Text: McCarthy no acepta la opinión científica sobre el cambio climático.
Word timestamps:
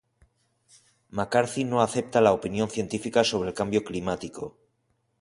McCarthy 1.19 1.63
no 1.63 1.79
acepta 1.83 2.19
la 2.21 2.31
opinión 2.31 2.67
científica 2.71 3.23
sobre 3.23 3.49
el 3.49 3.53
cambio 3.55 3.83
climático. 3.83 4.57